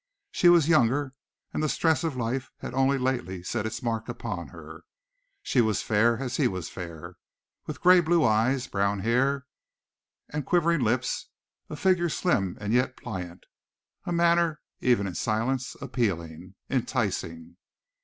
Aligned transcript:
She 0.31 0.49
was 0.49 0.67
younger, 0.67 1.13
and 1.53 1.61
the 1.61 1.69
stress 1.69 2.03
of 2.03 2.15
life 2.17 2.49
had 2.61 2.73
only 2.73 2.97
lately 2.97 3.43
set 3.43 3.67
its 3.67 3.83
mark 3.83 4.09
upon 4.09 4.47
her. 4.47 4.81
She 5.43 5.61
was 5.61 5.83
fair, 5.83 6.17
as 6.17 6.37
he 6.37 6.47
was 6.47 6.69
fair, 6.69 7.17
with 7.67 7.81
gray 7.81 7.99
blue 8.01 8.23
eyes, 8.25 8.65
brown 8.65 9.01
hair, 9.01 9.45
and 10.27 10.43
quivering 10.43 10.81
lips, 10.81 11.27
a 11.69 11.75
figure 11.75 12.09
slim 12.09 12.57
and 12.59 12.73
yet 12.73 12.97
pliant, 12.97 13.45
a 14.03 14.11
manner, 14.11 14.59
even 14.79 15.05
in 15.05 15.13
silence, 15.13 15.75
appealing, 15.79 16.55
enticing. 16.67 17.57